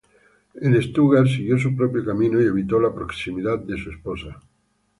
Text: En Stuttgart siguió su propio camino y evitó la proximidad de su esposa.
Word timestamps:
En 0.55 0.81
Stuttgart 0.81 1.27
siguió 1.29 1.59
su 1.59 1.75
propio 1.75 2.03
camino 2.03 2.41
y 2.41 2.45
evitó 2.47 2.79
la 2.79 2.91
proximidad 2.91 3.59
de 3.59 3.77
su 3.77 3.91
esposa. 3.91 4.39